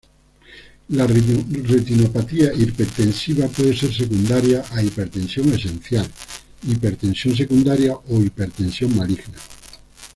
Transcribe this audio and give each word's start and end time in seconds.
La 0.87 1.05
retinopatía 1.05 2.51
hipertensiva 2.55 3.47
puede 3.49 3.77
ser 3.77 3.93
secundaria 3.93 4.63
a 4.71 4.81
hipertensión 4.81 5.53
esencial, 5.53 6.09
hipertensión 6.67 7.35
secundaria 7.35 7.93
o 8.07 8.19
hipertensión 8.19 8.97
maligna. 8.97 9.37